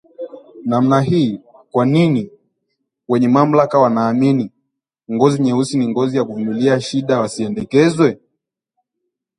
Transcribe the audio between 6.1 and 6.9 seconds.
ya kuvumilia